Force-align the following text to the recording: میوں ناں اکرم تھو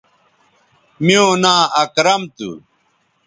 میوں 1.05 1.31
ناں 1.43 1.61
اکرم 1.81 2.21
تھو 2.35 2.49